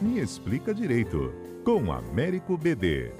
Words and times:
Me 0.00 0.20
Explica 0.20 0.72
Direito, 0.72 1.34
com 1.64 1.90
Américo 1.90 2.56
BD. 2.56 3.10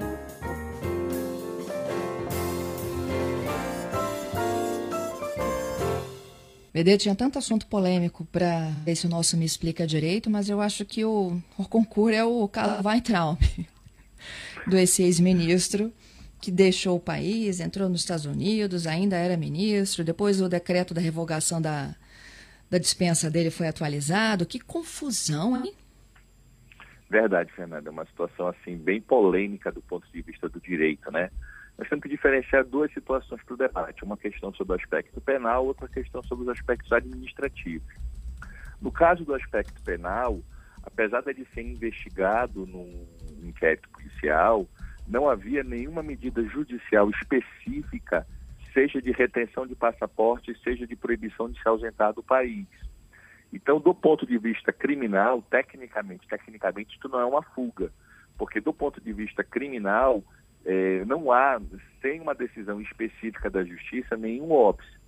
BD 6.73 6.99
tinha 6.99 7.17
tanto 7.17 7.37
assunto 7.37 7.67
polêmico 7.67 8.25
para 8.27 8.73
esse 8.87 9.09
nosso 9.09 9.37
Me 9.37 9.45
Explica 9.45 9.85
Direito, 9.89 10.31
mas 10.31 10.49
eu 10.49 10.61
acho 10.61 10.85
que 10.85 11.05
o, 11.05 11.43
concurso 11.69 12.15
é 12.15 12.25
o 12.25 12.47
Carl 12.47 12.81
Weintraub, 12.87 13.41
do 14.65 14.77
ex-ministro 14.77 15.93
que 16.41 16.53
deixou 16.53 16.97
o 16.97 17.01
país, 17.01 17.59
entrou 17.59 17.89
nos 17.89 18.03
Estados 18.03 18.25
Unidos, 18.25 18.87
ainda 18.87 19.17
era 19.17 19.37
ministro, 19.37 20.05
depois 20.05 20.41
o 20.41 20.49
decreto 20.49 20.95
da 20.95 21.01
revogação 21.01 21.61
da, 21.61 21.97
da 22.71 22.79
dispensa 22.79 23.29
dele 23.29 23.51
foi 23.51 23.67
atualizado. 23.67 24.47
Que 24.47 24.61
confusão, 24.61 25.57
hein? 25.57 25.75
Verdade, 27.09 27.53
Fernanda. 27.53 27.89
É 27.89 27.93
uma 27.93 28.05
situação 28.07 28.49
assim 28.49 28.77
bem 28.77 29.01
polêmica 29.01 29.73
do 29.73 29.81
ponto 29.81 30.07
de 30.13 30.21
vista 30.23 30.49
do 30.49 30.61
direito, 30.61 31.11
né? 31.11 31.31
Nós 31.79 31.89
temos 31.89 32.03
que 32.03 32.09
diferenciar 32.09 32.65
duas 32.65 32.93
situações 32.93 33.43
para 33.45 33.55
o 33.55 33.57
debate. 33.57 34.05
Uma 34.05 34.17
questão 34.17 34.53
sobre 34.53 34.73
o 34.73 34.77
aspecto 34.77 35.21
penal, 35.21 35.65
outra 35.65 35.89
questão 35.89 36.23
sobre 36.25 36.45
os 36.45 36.51
aspectos 36.51 36.91
administrativos. 36.93 37.95
No 38.81 38.93
caso 38.93 39.25
do 39.25 39.35
aspecto 39.35 39.81
penal, 39.83 40.41
apesar 40.83 41.23
de 41.23 41.47
ser 41.55 41.63
investigado 41.63 42.67
num 42.67 43.07
inquérito 43.43 43.89
policial, 43.91 44.69
não 45.07 45.29
havia 45.29 45.63
nenhuma 45.63 46.03
medida 46.03 46.43
judicial 46.45 47.09
específica, 47.11 48.27
seja 48.75 49.01
de 49.01 49.13
retenção 49.13 49.67
de 49.67 49.75
passaporte, 49.75 50.55
seja 50.63 50.87
de 50.87 50.95
proibição 50.95 51.49
de 51.49 51.61
se 51.61 51.67
ausentar 51.67 52.13
do 52.13 52.23
país. 52.23 52.67
Então, 53.53 53.81
do 53.81 53.95
ponto 53.95 54.27
de 54.27 54.37
vista 54.39 54.73
criminal, 54.73 55.43
tecnicamente, 55.43 56.27
tecnicamente, 56.29 56.97
isso 56.97 57.09
não 57.09 57.21
é 57.21 57.25
uma 57.25 57.43
fuga, 57.43 57.91
porque 58.37 58.61
do 58.61 58.73
ponto 58.73 59.01
de 59.01 59.13
vista 59.13 59.43
criminal, 59.43 60.23
é, 60.65 61.05
não 61.07 61.33
há, 61.33 61.61
sem 62.03 62.21
uma 62.21 62.35
decisão 62.35 62.81
específica 62.81 63.49
da 63.49 63.65
justiça, 63.65 64.17
nenhum 64.17 64.53
óbice. 64.53 64.99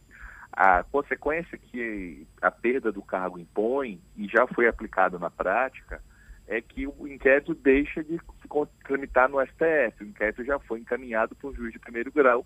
A 0.52 0.82
consequência 0.82 1.56
que 1.56 2.26
a 2.40 2.50
perda 2.50 2.90
do 2.90 3.02
cargo 3.02 3.38
impõe, 3.38 4.00
e 4.16 4.26
já 4.26 4.46
foi 4.46 4.66
aplicada 4.66 5.18
na 5.18 5.30
prática, 5.30 6.02
é 6.48 6.60
que 6.60 6.86
o 6.86 7.06
inquérito 7.06 7.54
deixa 7.54 8.02
de 8.02 8.18
se 8.18 8.48
tramitar 8.84 9.28
no 9.28 9.40
STF. 9.40 10.02
O 10.02 10.06
inquérito 10.06 10.44
já 10.44 10.58
foi 10.58 10.80
encaminhado 10.80 11.36
para 11.36 11.48
um 11.48 11.54
juiz 11.54 11.72
de 11.72 11.78
primeiro 11.78 12.10
grau, 12.10 12.44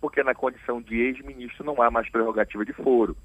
porque 0.00 0.22
na 0.22 0.34
condição 0.34 0.80
de 0.80 0.94
ex-ministro 1.00 1.64
não 1.64 1.82
há 1.82 1.90
mais 1.90 2.08
prerrogativa 2.08 2.64
de 2.64 2.72
foro. 2.74 3.16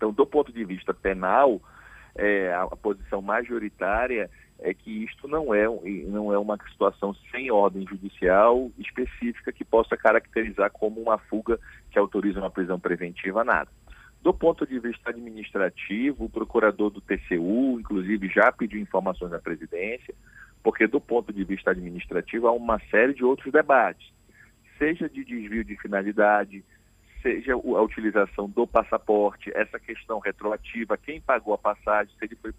Então, 0.00 0.12
do 0.12 0.24
ponto 0.24 0.50
de 0.50 0.64
vista 0.64 0.94
penal, 0.94 1.60
é, 2.14 2.54
a, 2.54 2.62
a, 2.62 2.74
posição 2.74 3.20
majoritária 3.20 4.30
é 4.58 4.72
que 4.72 5.04
isto 5.04 5.28
não 5.28 5.52
é, 5.52 5.66
não 6.06 6.32
é 6.32 6.38
uma 6.38 6.56
situação 6.70 7.14
sem 7.30 7.50
ordem 7.50 7.86
judicial 7.86 8.70
específica 8.78 9.52
que 9.52 9.62
possa 9.62 9.98
caracterizar 9.98 10.70
como 10.70 11.02
uma 11.02 11.18
fuga 11.18 11.60
que 11.90 11.98
autoriza 11.98 12.40
uma 12.40 12.50
prisão 12.50 12.80
preventiva, 12.80 13.44
nada. 13.44 13.68
Do 14.22 14.32
ponto 14.32 14.66
de 14.66 14.78
vista 14.78 15.10
administrativo, 15.10 16.24
o 16.24 16.30
procurador 16.30 16.88
do 16.88 17.02
TCU, 17.02 17.78
inclusive, 17.78 18.26
já 18.28 18.50
pediu 18.50 18.80
informações 18.80 19.34
à 19.34 19.38
presidência, 19.38 20.14
porque 20.62 20.86
do 20.86 21.00
ponto 21.00 21.30
de 21.30 21.44
vista 21.44 21.72
administrativo 21.72 22.48
há 22.48 22.52
uma 22.52 22.80
série 22.90 23.12
de 23.12 23.22
outros 23.22 23.52
debates, 23.52 24.10
seja 24.78 25.10
de 25.10 25.22
desvio 25.26 25.62
de 25.62 25.76
finalidade, 25.76 26.64
seja 27.22 27.54
a 27.54 27.82
utilização 27.82 28.48
do 28.48 28.66
passaporte, 28.66 29.50
essa 29.54 29.78
questão 29.78 30.18
retroativa, 30.18 30.96
quem 30.96 31.20
pagou 31.20 31.54
a 31.54 31.58
passagem, 31.58 32.14
se 32.18 32.24
ele 32.24 32.36
foi, 32.36 32.52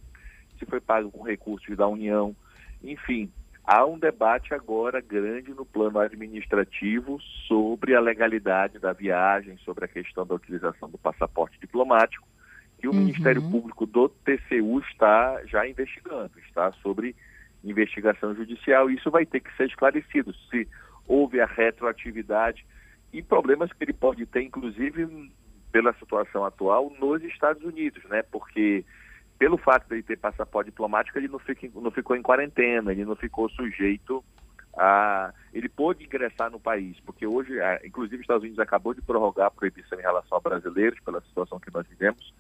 se 0.58 0.66
foi 0.66 0.80
pago 0.80 1.12
com 1.12 1.24
recursos 1.24 1.76
da 1.76 1.88
União, 1.88 2.36
enfim, 2.84 3.32
há 3.64 3.86
um 3.86 3.98
debate 3.98 4.54
agora 4.54 5.02
grande 5.02 5.52
no 5.52 5.66
plano 5.66 6.00
administrativo 6.00 7.20
sobre 7.48 7.96
a 7.96 8.00
legalidade 8.00 8.80
da 8.80 8.94
viagem, 8.94 9.58
sobre 9.58 9.86
a 9.86 9.88
questão 9.88 10.26
da 10.26 10.36
utilização 10.36 10.90
do 10.90 10.98
passaporte 10.98 11.60
diplomático, 11.60 12.28
que 12.80 12.88
o 12.88 12.92
uhum. 12.92 12.98
Ministério 12.98 13.42
Público 13.42 13.86
do 13.86 14.10
TCU 14.10 14.80
está 14.90 15.42
já 15.46 15.68
investigando, 15.68 16.32
está 16.48 16.72
sobre 16.82 17.16
investigação 17.64 18.34
judicial, 18.34 18.90
e 18.90 18.96
isso 18.96 19.12
vai 19.12 19.26
ter 19.26 19.40
que 19.40 19.56
ser 19.56 19.68
esclarecido. 19.68 20.34
Se 20.50 20.68
houve 21.08 21.40
a 21.40 21.46
retroatividade 21.46 22.66
e 23.14 23.22
problemas 23.22 23.72
que 23.74 23.84
ele 23.84 23.94
pode 23.94 24.26
ter, 24.26 24.42
inclusive 24.42 25.32
pela 25.72 25.94
situação 25.94 26.46
atual 26.46 26.92
nos 27.00 27.24
Estados 27.24 27.64
Unidos, 27.64 28.04
né? 28.06 28.22
Porque 28.24 28.84
pelo 29.40 29.58
fato 29.58 29.88
de 29.88 29.96
ele 29.96 30.04
ter 30.04 30.18
passaporte 30.18 30.70
diplomático, 30.70 31.18
ele 31.18 31.28
não, 31.28 31.40
fica, 31.40 31.68
não 31.74 31.90
ficou 31.90 32.16
em 32.16 32.22
quarentena, 32.22 32.92
ele 32.92 33.06
não 33.06 33.16
ficou 33.16 33.50
sujeito 33.50 34.24
a. 34.78 35.34
Ele 35.54 35.68
pôde 35.68 36.06
ingressar 36.06 36.50
no 36.50 36.60
país, 36.60 37.00
porque 37.02 37.26
hoje, 37.26 37.54
inclusive, 37.84 38.18
os 38.18 38.22
Estados 38.22 38.44
Unidos 38.44 38.60
acabou 38.60 38.94
de 38.94 39.02
prorrogar 39.02 39.48
a 39.48 39.52
proibição 39.52 40.00
em 40.00 40.04
relação 40.04 40.38
a 40.38 40.42
brasileiros, 40.42 41.00
pela 41.02 41.20
situação 41.22 41.60
que 41.60 41.74
nós 41.74 41.86
vivemos. 41.88 42.34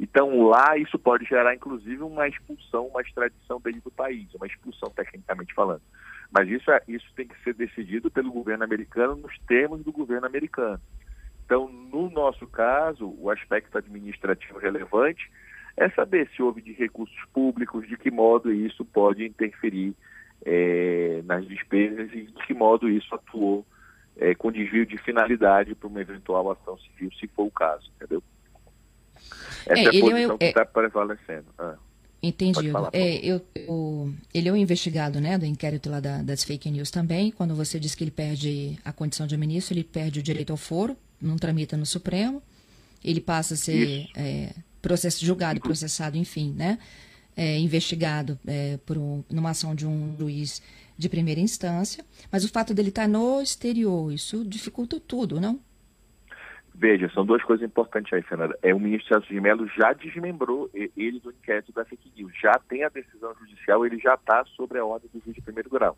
Então, 0.00 0.46
lá, 0.48 0.76
isso 0.76 0.98
pode 0.98 1.24
gerar, 1.24 1.54
inclusive, 1.54 2.02
uma 2.02 2.26
expulsão, 2.28 2.86
uma 2.86 3.00
extradição 3.00 3.60
dele 3.60 3.80
do 3.80 3.90
país, 3.90 4.32
uma 4.34 4.46
expulsão, 4.46 4.90
tecnicamente 4.90 5.54
falando. 5.54 5.82
Mas 6.30 6.48
isso, 6.48 6.70
é, 6.70 6.80
isso 6.88 7.06
tem 7.14 7.26
que 7.26 7.40
ser 7.42 7.54
decidido 7.54 8.10
pelo 8.10 8.32
governo 8.32 8.64
americano 8.64 9.16
nos 9.16 9.38
termos 9.46 9.82
do 9.84 9.92
governo 9.92 10.26
americano. 10.26 10.80
Então, 11.44 11.68
no 11.68 12.10
nosso 12.10 12.46
caso, 12.46 13.14
o 13.18 13.30
aspecto 13.30 13.78
administrativo 13.78 14.58
relevante 14.58 15.30
é 15.76 15.88
saber 15.90 16.28
se 16.34 16.42
houve 16.42 16.60
de 16.60 16.72
recursos 16.72 17.22
públicos, 17.32 17.86
de 17.86 17.96
que 17.96 18.10
modo 18.10 18.52
isso 18.52 18.84
pode 18.84 19.24
interferir 19.24 19.94
é, 20.44 21.22
nas 21.24 21.46
despesas 21.46 22.10
e 22.12 22.22
de 22.22 22.46
que 22.46 22.54
modo 22.54 22.88
isso 22.88 23.14
atuou 23.14 23.64
é, 24.16 24.34
com 24.34 24.50
desvio 24.50 24.86
de 24.86 24.96
finalidade 24.98 25.74
para 25.74 25.88
uma 25.88 26.00
eventual 26.00 26.50
ação 26.50 26.78
civil, 26.78 27.10
se 27.12 27.28
for 27.28 27.44
o 27.44 27.50
caso, 27.50 27.90
entendeu? 27.96 28.22
Essa 29.66 29.80
é, 29.80 29.84
é 29.84 29.88
a 29.88 30.00
posição 30.00 30.34
é, 30.34 30.38
que 30.38 30.44
está 30.44 30.64
prevalecendo. 30.64 31.46
Ah, 31.58 31.76
entendi. 32.28 32.70
É, 32.92 33.16
eu, 33.16 33.40
o, 33.68 34.12
ele 34.32 34.48
é 34.48 34.52
o 34.52 34.56
investigado 34.56 35.20
né, 35.20 35.38
do 35.38 35.46
inquérito 35.46 35.90
lá 35.90 36.00
da, 36.00 36.22
das 36.22 36.44
fake 36.44 36.70
news 36.70 36.90
também. 36.90 37.30
Quando 37.30 37.54
você 37.54 37.78
diz 37.78 37.94
que 37.94 38.04
ele 38.04 38.10
perde 38.10 38.78
a 38.84 38.92
condição 38.92 39.26
de 39.26 39.36
ministro, 39.36 39.74
ele 39.74 39.84
perde 39.84 40.20
o 40.20 40.22
direito 40.22 40.50
ao 40.50 40.56
foro, 40.56 40.96
não 41.20 41.36
tramita 41.36 41.76
no 41.76 41.86
Supremo. 41.86 42.42
Ele 43.04 43.20
passa 43.20 43.54
a 43.54 43.56
ser 43.56 44.08
processo 44.86 45.24
julgado, 45.24 45.60
processado, 45.60 46.16
enfim, 46.16 46.54
né? 46.56 46.78
É, 47.36 47.58
investigado 47.58 48.38
é, 48.46 48.78
por 48.86 48.96
um, 48.96 49.22
numa 49.28 49.50
ação 49.50 49.74
de 49.74 49.86
um 49.86 50.16
juiz 50.16 50.62
de 50.96 51.08
primeira 51.08 51.40
instância, 51.40 52.02
mas 52.32 52.44
o 52.44 52.48
fato 52.48 52.72
dele 52.72 52.88
estar 52.88 53.06
no 53.06 53.42
exterior, 53.42 54.10
isso 54.10 54.42
dificulta 54.44 54.98
tudo, 54.98 55.38
não? 55.38 55.60
Veja, 56.78 57.08
são 57.14 57.24
duas 57.24 57.42
coisas 57.42 57.66
importantes 57.66 58.12
aí, 58.12 58.20
Fernanda. 58.20 58.58
É, 58.62 58.74
o 58.74 58.78
ministro 58.78 59.08
Celso 59.08 59.32
de 59.32 59.40
Mello 59.40 59.66
já 59.68 59.94
desmembrou 59.94 60.70
ele 60.74 61.18
do 61.20 61.30
inquérito 61.30 61.72
da 61.72 61.86
fake 61.86 62.12
news, 62.14 62.30
já 62.38 62.52
tem 62.68 62.84
a 62.84 62.90
decisão 62.90 63.34
judicial, 63.40 63.86
ele 63.86 63.98
já 63.98 64.12
está 64.12 64.44
sobre 64.44 64.78
a 64.78 64.84
ordem 64.84 65.08
do 65.10 65.18
juiz 65.24 65.34
de 65.34 65.40
primeiro 65.40 65.70
grau. 65.70 65.96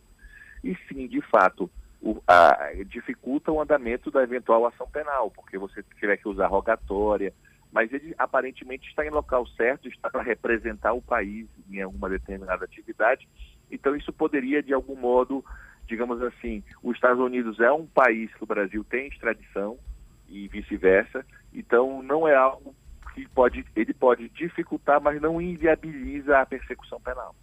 E 0.62 0.77
sim, 0.87 1.09
de 1.09 1.21
fato, 1.21 1.69
o, 2.00 2.22
a, 2.28 2.71
dificulta 2.87 3.50
o 3.50 3.61
andamento 3.61 4.09
da 4.09 4.22
eventual 4.22 4.66
ação 4.66 4.89
penal, 4.89 5.33
porque 5.33 5.59
você 5.59 5.83
tiver 5.99 6.16
que 6.16 6.28
usar 6.28 6.47
rogatória, 6.47 7.34
mas 7.72 7.93
ele 7.93 8.15
aparentemente 8.16 8.89
está 8.89 9.05
em 9.05 9.10
local 9.10 9.49
certo, 9.49 9.89
está 9.89 10.09
para 10.09 10.22
representar 10.22 10.93
o 10.93 11.03
país 11.03 11.49
em 11.69 11.83
alguma 11.83 12.09
determinada 12.09 12.65
atividade. 12.65 13.28
Então, 13.69 13.97
isso 13.97 14.12
poderia, 14.12 14.62
de 14.62 14.72
algum 14.72 14.95
modo, 14.95 15.45
digamos 15.89 16.22
assim, 16.22 16.62
os 16.84 16.95
Estados 16.95 17.19
Unidos 17.19 17.59
é 17.59 17.72
um 17.72 17.84
país 17.84 18.33
que 18.33 18.45
o 18.45 18.47
Brasil 18.47 18.84
tem 18.84 19.09
extradição 19.09 19.77
e 20.28 20.49
vice-versa. 20.49 21.25
Então, 21.53 22.03
não 22.03 22.27
é 22.27 22.34
algo 22.34 22.75
que 23.15 23.27
pode, 23.28 23.65
ele 23.75 23.94
pode 23.94 24.28
dificultar, 24.31 25.00
mas 25.00 25.21
não 25.21 25.41
inviabiliza 25.41 26.39
a 26.39 26.47
persecução 26.47 27.01
penal. 27.01 27.34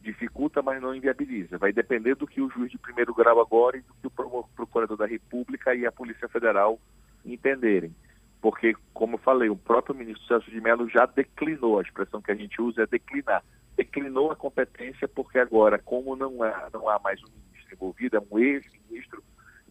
Dificulta, 0.00 0.62
mas 0.62 0.82
não 0.82 0.94
inviabiliza. 0.94 1.58
Vai 1.58 1.72
depender 1.72 2.16
do 2.16 2.26
que 2.26 2.40
o 2.40 2.50
juiz 2.50 2.70
de 2.70 2.78
primeiro 2.78 3.14
grau 3.14 3.40
agora 3.40 3.76
e 3.76 3.82
do 4.02 4.10
que 4.10 4.20
o 4.22 4.44
procurador 4.56 4.96
da 4.96 5.06
República 5.06 5.74
e 5.74 5.86
a 5.86 5.92
Polícia 5.92 6.28
Federal 6.28 6.80
entenderem 7.24 7.94
porque, 8.42 8.74
como 8.92 9.14
eu 9.14 9.18
falei, 9.20 9.48
o 9.48 9.56
próprio 9.56 9.94
ministro 9.94 10.26
Celso 10.26 10.50
de 10.50 10.60
Mello 10.60 10.88
já 10.88 11.06
declinou, 11.06 11.78
a 11.78 11.82
expressão 11.82 12.20
que 12.20 12.32
a 12.32 12.34
gente 12.34 12.60
usa 12.60 12.82
é 12.82 12.86
declinar. 12.86 13.42
Declinou 13.76 14.32
a 14.32 14.36
competência 14.36 15.06
porque 15.06 15.38
agora, 15.38 15.78
como 15.78 16.16
não 16.16 16.42
há, 16.42 16.68
não 16.72 16.88
há 16.88 16.98
mais 16.98 17.22
um 17.22 17.28
ministro 17.28 17.72
envolvido, 17.72 18.16
é 18.16 18.20
um 18.20 18.38
ex-ministro, 18.40 19.22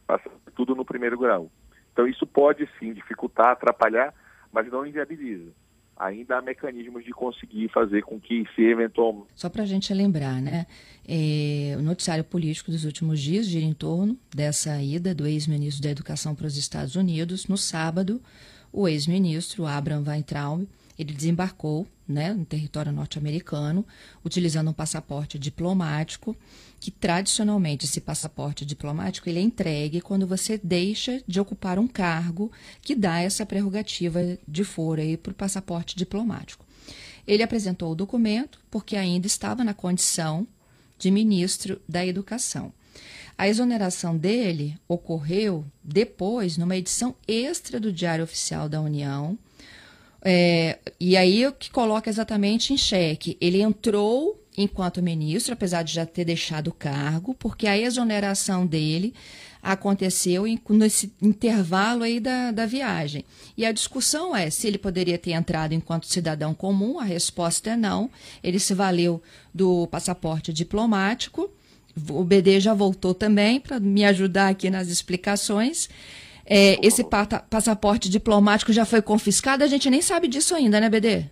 passa 0.08 0.31
tudo 0.56 0.74
no 0.74 0.86
primeiro 0.86 1.19
grau. 1.19 1.52
Então 2.01 2.07
isso 2.07 2.25
pode 2.25 2.68
sim 2.80 2.94
dificultar, 2.94 3.51
atrapalhar, 3.51 4.12
mas 4.51 4.68
não 4.71 4.83
inviabiliza. 4.88 5.51
Ainda 5.95 6.39
há 6.39 6.42
mecanismos 6.42 7.06
de 7.06 7.12
conseguir 7.12 7.69
fazer 7.69 8.01
com 8.01 8.19
que 8.19 8.44
se 8.56 8.63
eventualmente. 8.63 9.27
Só 9.36 9.50
para 9.50 9.62
a 9.62 9.65
gente 9.68 9.94
lembrar, 9.94 10.42
né? 10.42 10.65
É, 11.07 11.75
o 11.77 11.81
noticiário 11.83 12.24
político 12.24 12.71
dos 12.71 12.86
últimos 12.86 13.19
dias 13.19 13.45
gira 13.45 13.63
em 13.63 13.74
torno 13.74 14.18
dessa 14.36 14.81
ida 14.81 15.13
do 15.13 15.27
ex-ministro 15.27 15.83
da 15.83 15.92
Educação 15.92 16.33
para 16.33 16.48
os 16.48 16.57
Estados 16.57 16.95
Unidos 16.95 17.48
no 17.48 17.56
sábado 17.56 18.19
o 18.74 18.88
ex-ministro 18.88 19.68
Abraham 19.68 20.03
Weintraub, 20.07 20.68
ele 21.01 21.13
desembarcou 21.13 21.88
né, 22.07 22.31
no 22.33 22.45
território 22.45 22.92
norte-americano, 22.92 23.86
utilizando 24.24 24.69
um 24.69 24.74
passaporte 24.74 25.39
diplomático, 25.39 26.36
que 26.80 26.92
tradicionalmente 26.92 27.86
esse 27.86 28.00
passaporte 28.00 28.65
diplomático 28.65 29.27
ele 29.27 29.39
é 29.39 29.42
entregue 29.42 30.01
quando 30.01 30.27
você 30.27 30.59
deixa 30.63 31.24
de 31.27 31.39
ocupar 31.39 31.80
um 31.80 31.88
cargo 31.88 32.51
que 32.81 32.95
dá 32.95 33.19
essa 33.19 33.45
prerrogativa 33.45 34.38
de 34.48 34.63
foro 34.63 35.01
para 35.24 35.31
o 35.31 35.36
passaporte 35.36 35.95
diplomático. 35.95 36.65
Ele 37.25 37.44
apresentou 37.44 37.92
o 37.92 37.95
documento 37.95 38.59
porque 38.69 38.95
ainda 38.95 39.25
estava 39.25 39.63
na 39.63 39.74
condição 39.74 40.45
de 41.00 41.09
ministro 41.09 41.81
da 41.88 42.06
Educação. 42.06 42.74
A 43.38 43.48
exoneração 43.48 44.15
dele 44.15 44.77
ocorreu 44.88 45.65
depois, 45.83 46.57
numa 46.57 46.77
edição 46.77 47.15
extra 47.27 47.80
do 47.80 47.92
Diário 47.92 48.24
Oficial 48.24 48.69
da 48.69 48.80
União. 48.80 49.38
É, 50.24 50.78
e 51.00 51.18
aí 51.18 51.46
o 51.48 51.52
que 51.52 51.72
coloca 51.72 52.10
exatamente 52.10 52.74
em 52.74 52.78
xeque. 52.78 53.38
Ele 53.42 53.62
entrou 53.62 54.40
enquanto 54.58 55.02
ministro, 55.02 55.54
apesar 55.54 55.84
de 55.84 55.94
já 55.94 56.06
ter 56.06 56.26
deixado 56.26 56.68
o 56.68 56.74
cargo, 56.74 57.34
porque 57.34 57.68
a 57.68 57.78
exoneração 57.78 58.66
dele 58.66 59.14
aconteceu 59.62 60.44
nesse 60.70 61.14
intervalo 61.22 62.04
aí 62.04 62.20
da, 62.20 62.52
da 62.52 62.66
viagem. 62.66 63.24
E 63.56 63.66
a 63.66 63.72
discussão 63.72 64.36
é 64.36 64.50
se 64.50 64.68
ele 64.68 64.78
poderia 64.78 65.18
ter 65.18 65.32
entrado 65.32 65.74
enquanto 65.74 66.08
cidadão 66.08 66.54
comum, 66.54 67.00
a 67.00 67.04
resposta 67.04 67.72
é 67.72 67.78
não. 67.78 68.10
Ele 68.44 68.60
se 68.60 68.74
valeu 68.74 69.22
do 69.54 69.88
passaporte 69.88 70.52
diplomático. 70.52 71.50
O 72.10 72.24
BD 72.24 72.60
já 72.60 72.74
voltou 72.74 73.14
também 73.14 73.60
para 73.60 73.80
me 73.80 74.04
ajudar 74.06 74.50
aqui 74.50 74.70
nas 74.70 74.88
explicações. 74.88 75.90
É, 76.46 76.86
esse 76.86 77.04
passaporte 77.50 78.10
diplomático 78.10 78.74
já 78.74 78.86
foi 78.86 79.02
confiscado, 79.02 79.64
a 79.64 79.68
gente 79.68 79.90
nem 79.90 80.02
sabe 80.02 80.28
disso 80.28 80.56
ainda, 80.56 80.80
né, 80.80 80.90
BD? 80.90 81.26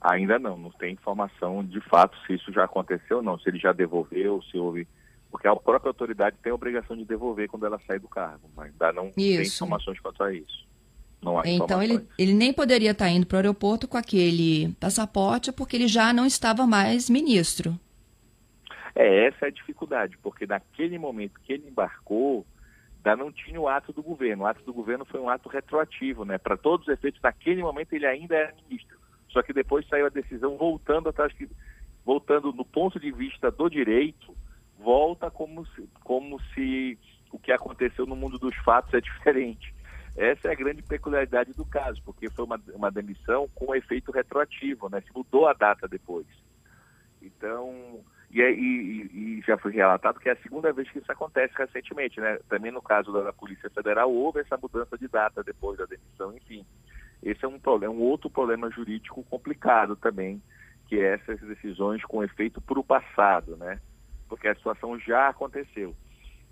Ainda 0.00 0.38
não, 0.38 0.56
não 0.56 0.70
tem 0.70 0.92
informação 0.92 1.64
de 1.64 1.80
fato 1.80 2.16
se 2.26 2.34
isso 2.34 2.52
já 2.52 2.64
aconteceu 2.64 3.18
ou 3.18 3.22
não, 3.22 3.38
se 3.38 3.48
ele 3.48 3.58
já 3.58 3.72
devolveu, 3.72 4.40
se 4.42 4.56
houve 4.56 4.86
porque 5.30 5.46
a 5.46 5.54
própria 5.54 5.90
autoridade 5.90 6.36
tem 6.42 6.50
a 6.50 6.54
obrigação 6.54 6.96
de 6.96 7.04
devolver 7.04 7.48
quando 7.48 7.66
ela 7.66 7.80
sai 7.86 7.98
do 7.98 8.08
cargo, 8.08 8.48
mas 8.56 8.72
ainda 8.72 8.92
não 8.92 9.08
isso. 9.08 9.14
tem 9.16 9.42
informações 9.42 10.00
quanto 10.00 10.22
a 10.22 10.32
isso. 10.32 10.66
Não 11.20 11.38
há 11.38 11.42
então 11.44 11.82
ele, 11.82 12.06
ele 12.16 12.32
nem 12.32 12.52
poderia 12.52 12.92
estar 12.92 13.10
indo 13.10 13.26
para 13.26 13.36
o 13.36 13.38
aeroporto 13.38 13.88
com 13.88 13.96
aquele 13.96 14.72
passaporte 14.80 15.52
porque 15.52 15.76
ele 15.76 15.88
já 15.88 16.12
não 16.12 16.24
estava 16.24 16.66
mais 16.66 17.10
ministro. 17.10 17.78
É, 18.94 19.26
essa 19.26 19.46
é 19.46 19.48
a 19.48 19.52
dificuldade, 19.52 20.16
porque 20.22 20.46
naquele 20.46 20.98
momento 20.98 21.40
que 21.44 21.52
ele 21.52 21.68
embarcou, 21.68 22.46
ainda 23.08 23.24
não 23.24 23.32
tinha 23.32 23.60
o 23.60 23.68
ato 23.68 23.92
do 23.92 24.02
governo. 24.02 24.44
O 24.44 24.46
ato 24.46 24.62
do 24.64 24.72
governo 24.72 25.04
foi 25.04 25.20
um 25.20 25.28
ato 25.28 25.48
retroativo, 25.48 26.24
né? 26.24 26.38
Para 26.38 26.56
todos 26.56 26.86
os 26.86 26.92
efeitos, 26.92 27.20
naquele 27.22 27.62
momento 27.62 27.92
ele 27.92 28.06
ainda 28.06 28.34
era 28.36 28.54
ministro. 28.68 28.98
Só 29.28 29.42
que 29.42 29.52
depois 29.52 29.86
saiu 29.88 30.06
a 30.06 30.10
decisão 30.10 30.56
voltando 30.56 31.08
atrás, 31.08 31.32
voltando 32.04 32.52
no 32.52 32.64
ponto 32.64 32.98
de 32.98 33.10
vista 33.10 33.50
do 33.50 33.68
direito, 33.68 34.34
volta 34.78 35.30
como 35.30 35.66
se, 35.66 35.88
como 36.02 36.40
se 36.54 36.98
o 37.32 37.38
que 37.38 37.52
aconteceu 37.52 38.06
no 38.06 38.16
mundo 38.16 38.38
dos 38.38 38.54
fatos 38.56 38.92
é 38.94 39.00
diferente. 39.00 39.74
Essa 40.16 40.48
é 40.48 40.52
a 40.52 40.56
grande 40.56 40.82
peculiaridade 40.82 41.52
do 41.52 41.64
caso, 41.64 42.02
porque 42.04 42.28
foi 42.30 42.44
uma, 42.44 42.60
uma 42.74 42.90
demissão 42.90 43.48
com 43.54 43.74
efeito 43.74 44.10
retroativo, 44.10 44.88
né? 44.88 45.00
Se 45.00 45.12
mudou 45.14 45.46
a 45.46 45.52
data 45.52 45.86
depois. 45.86 46.26
Então, 47.20 48.04
e, 48.30 48.40
e, 48.40 49.38
e, 49.38 49.42
já 49.46 49.58
foi 49.58 49.72
relatado 49.72 50.20
que 50.20 50.28
é 50.28 50.32
a 50.32 50.42
segunda 50.42 50.72
vez 50.72 50.90
que 50.90 50.98
isso 50.98 51.10
acontece 51.10 51.54
recentemente, 51.56 52.20
né? 52.20 52.38
Também 52.48 52.70
no 52.70 52.82
caso 52.82 53.12
da, 53.12 53.32
Polícia 53.32 53.70
Federal 53.70 54.12
houve 54.12 54.40
essa 54.40 54.56
mudança 54.56 54.96
de 54.96 55.08
data 55.08 55.42
depois 55.42 55.78
da 55.78 55.86
demissão, 55.86 56.36
enfim. 56.36 56.64
Esse 57.22 57.44
é 57.44 57.48
um 57.48 57.58
problema, 57.58 57.92
um 57.92 58.00
outro 58.00 58.30
problema 58.30 58.70
jurídico 58.70 59.24
complicado 59.24 59.96
também, 59.96 60.40
que 60.86 61.00
é 61.00 61.14
essas 61.14 61.40
decisões 61.40 62.04
com 62.04 62.22
efeito 62.22 62.60
para 62.60 62.78
o 62.78 62.84
passado, 62.84 63.56
né? 63.56 63.80
porque 64.28 64.46
a 64.46 64.54
situação 64.54 64.98
já 65.00 65.28
aconteceu. 65.28 65.96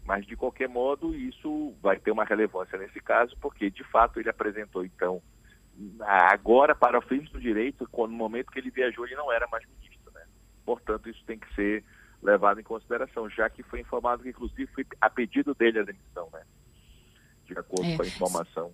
Mas, 0.04 0.24
de 0.24 0.36
qualquer 0.36 0.68
modo, 0.68 1.14
isso 1.14 1.74
vai 1.82 1.98
ter 1.98 2.10
uma 2.10 2.24
relevância 2.24 2.78
nesse 2.78 3.00
caso, 3.00 3.36
porque, 3.40 3.70
de 3.70 3.84
fato, 3.84 4.18
ele 4.18 4.30
apresentou, 4.30 4.84
então, 4.84 5.20
agora, 6.00 6.74
para 6.74 6.98
o 6.98 7.02
fins 7.02 7.28
do 7.30 7.40
direito, 7.40 7.88
no 7.92 8.08
momento 8.08 8.50
que 8.50 8.58
ele 8.58 8.70
viajou, 8.70 9.04
ele 9.04 9.16
não 9.16 9.32
era 9.32 9.46
mais? 9.48 9.64
Portanto, 10.66 11.08
isso 11.08 11.22
tem 11.24 11.38
que 11.38 11.54
ser 11.54 11.82
levado 12.22 12.60
em 12.60 12.64
consideração, 12.64 13.30
já 13.30 13.48
que 13.48 13.62
foi 13.62 13.80
informado 13.80 14.22
que, 14.22 14.28
inclusive, 14.28 14.66
foi 14.74 14.84
a 15.00 15.08
pedido 15.08 15.54
dele 15.54 15.78
a 15.78 15.84
demissão, 15.84 16.28
né? 16.32 16.42
de 17.46 17.58
acordo 17.58 17.88
é. 17.88 17.96
com 17.96 18.02
a 18.02 18.06
informação. 18.06 18.72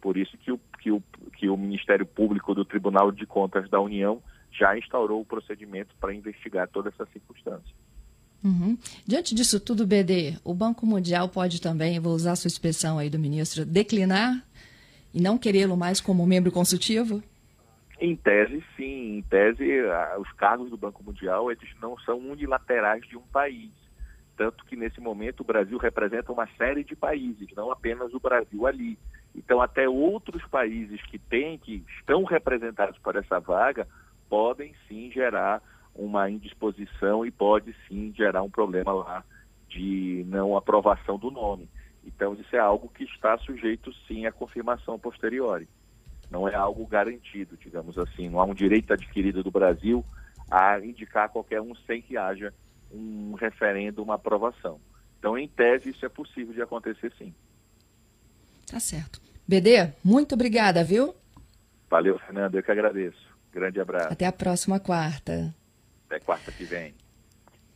Por 0.00 0.16
isso 0.16 0.36
que 0.38 0.50
o, 0.50 0.58
que, 0.80 0.90
o, 0.90 1.02
que 1.36 1.48
o 1.48 1.56
Ministério 1.56 2.06
Público 2.06 2.54
do 2.54 2.64
Tribunal 2.64 3.12
de 3.12 3.26
Contas 3.26 3.68
da 3.70 3.80
União 3.80 4.22
já 4.50 4.76
instaurou 4.78 5.20
o 5.20 5.24
procedimento 5.24 5.94
para 6.00 6.14
investigar 6.14 6.68
toda 6.68 6.88
essa 6.88 7.06
circunstância. 7.12 7.74
Uhum. 8.42 8.76
Diante 9.06 9.34
disso 9.34 9.58
tudo, 9.58 9.86
BD, 9.86 10.38
o 10.44 10.54
Banco 10.54 10.86
Mundial 10.86 11.28
pode 11.28 11.60
também, 11.60 11.98
vou 11.98 12.14
usar 12.14 12.32
a 12.32 12.36
sua 12.36 12.48
expressão 12.48 12.98
aí 12.98 13.08
do 13.08 13.18
ministro, 13.18 13.64
declinar 13.64 14.44
e 15.12 15.20
não 15.20 15.38
querê-lo 15.38 15.76
mais 15.76 16.00
como 16.00 16.26
membro 16.26 16.52
consultivo? 16.52 17.22
Em 18.04 18.14
tese, 18.16 18.62
sim. 18.76 19.16
Em 19.16 19.22
tese, 19.22 19.64
os 20.18 20.30
cargos 20.32 20.68
do 20.68 20.76
Banco 20.76 21.02
Mundial 21.02 21.50
eles 21.50 21.70
não 21.80 21.98
são 22.00 22.18
unilaterais 22.18 23.02
de 23.08 23.16
um 23.16 23.22
país. 23.22 23.70
Tanto 24.36 24.62
que, 24.66 24.76
nesse 24.76 25.00
momento, 25.00 25.40
o 25.40 25.44
Brasil 25.44 25.78
representa 25.78 26.30
uma 26.30 26.46
série 26.58 26.84
de 26.84 26.94
países, 26.94 27.48
não 27.56 27.70
apenas 27.70 28.12
o 28.12 28.20
Brasil 28.20 28.66
ali. 28.66 28.98
Então, 29.34 29.62
até 29.62 29.88
outros 29.88 30.44
países 30.48 31.00
que 31.06 31.18
têm, 31.18 31.56
que 31.56 31.82
estão 31.98 32.24
representados 32.24 32.98
por 32.98 33.16
essa 33.16 33.40
vaga, 33.40 33.88
podem 34.28 34.74
sim 34.86 35.10
gerar 35.10 35.62
uma 35.94 36.28
indisposição 36.28 37.24
e 37.24 37.30
pode 37.30 37.74
sim 37.88 38.12
gerar 38.14 38.42
um 38.42 38.50
problema 38.50 38.92
lá 38.92 39.24
de 39.70 40.26
não 40.26 40.58
aprovação 40.58 41.18
do 41.18 41.30
nome. 41.30 41.70
Então, 42.04 42.34
isso 42.34 42.54
é 42.54 42.58
algo 42.58 42.90
que 42.90 43.04
está 43.04 43.38
sujeito 43.38 43.94
sim 44.06 44.26
à 44.26 44.32
confirmação 44.32 44.98
posteriori. 44.98 45.66
Não 46.30 46.48
é 46.48 46.54
algo 46.54 46.86
garantido, 46.86 47.56
digamos 47.56 47.98
assim. 47.98 48.28
Não 48.28 48.40
há 48.40 48.44
um 48.44 48.54
direito 48.54 48.92
adquirido 48.92 49.42
do 49.42 49.50
Brasil 49.50 50.04
a 50.50 50.78
indicar 50.80 51.28
qualquer 51.28 51.60
um 51.60 51.74
sem 51.86 52.02
que 52.02 52.16
haja 52.16 52.52
um 52.92 53.34
referendo, 53.34 54.02
uma 54.02 54.14
aprovação. 54.14 54.80
Então, 55.18 55.38
em 55.38 55.48
tese, 55.48 55.90
isso 55.90 56.04
é 56.04 56.08
possível 56.08 56.52
de 56.52 56.62
acontecer 56.62 57.12
sim. 57.18 57.34
Tá 58.66 58.78
certo. 58.78 59.20
BD, 59.46 59.92
muito 60.02 60.34
obrigada, 60.34 60.84
viu? 60.84 61.14
Valeu, 61.90 62.18
Fernando. 62.18 62.54
Eu 62.54 62.62
que 62.62 62.70
agradeço. 62.70 63.34
Grande 63.52 63.80
abraço. 63.80 64.12
Até 64.12 64.26
a 64.26 64.32
próxima 64.32 64.80
quarta. 64.80 65.54
Até 66.06 66.18
quarta 66.18 66.50
que 66.50 66.64
vem. 66.64 66.94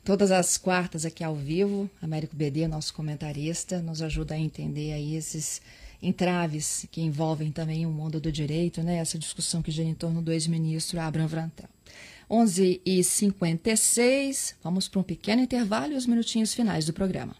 Todas 0.04 0.30
as 0.30 0.56
quartas 0.56 1.04
aqui 1.04 1.22
ao 1.22 1.34
vivo, 1.34 1.88
Américo 2.00 2.34
BD, 2.34 2.66
nosso 2.66 2.94
comentarista, 2.94 3.82
nos 3.82 4.00
ajuda 4.00 4.34
a 4.34 4.38
entender 4.38 4.92
aí 4.92 5.14
esses 5.14 5.60
entraves 6.02 6.86
que 6.90 7.00
envolvem 7.00 7.50
também 7.50 7.86
o 7.86 7.90
mundo 7.90 8.20
do 8.20 8.30
direito, 8.30 8.82
né? 8.82 8.96
Essa 8.96 9.18
discussão 9.18 9.62
que 9.62 9.70
gira 9.70 9.88
em 9.88 9.94
torno 9.94 10.22
do 10.22 10.32
ex-ministro 10.32 11.00
Abraham 11.00 11.26
Vrantel. 11.26 11.68
11 12.30 12.82
e 12.84 13.02
56 13.02 14.56
vamos 14.62 14.86
para 14.88 15.00
um 15.00 15.02
pequeno 15.02 15.40
intervalo 15.40 15.94
e 15.94 15.96
os 15.96 16.06
minutinhos 16.06 16.52
finais 16.52 16.84
do 16.84 16.92
programa. 16.92 17.34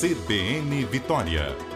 CBN 0.00 0.84
Vitória 0.84 1.75